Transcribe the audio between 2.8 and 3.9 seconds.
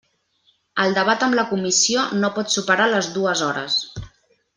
les dues hores.